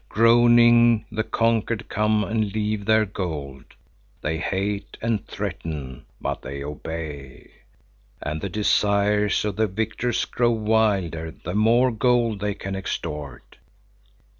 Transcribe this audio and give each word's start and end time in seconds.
Groaning 0.09 1.05
the 1.11 1.23
conquered 1.23 1.87
come 1.87 2.23
and 2.23 2.51
leave 2.53 2.85
their 2.85 3.05
gold. 3.05 3.65
They 4.21 4.39
hate 4.39 4.97
and 4.99 5.27
threaten, 5.27 6.07
but 6.19 6.41
they 6.41 6.63
obey. 6.63 7.51
And 8.19 8.41
the 8.41 8.49
desires 8.49 9.45
of 9.45 9.57
the 9.57 9.67
victors 9.67 10.25
grow 10.25 10.53
wilder 10.53 11.29
the 11.29 11.53
more 11.53 11.91
gold 11.91 12.39
they 12.39 12.55
can 12.55 12.75
extort. 12.75 13.57